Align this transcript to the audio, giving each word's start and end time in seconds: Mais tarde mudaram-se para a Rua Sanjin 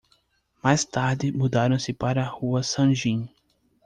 Mais 0.63 0.83
tarde 0.83 1.31
mudaram-se 1.31 1.93
para 1.93 2.23
a 2.23 2.27
Rua 2.27 2.63
Sanjin 2.63 3.29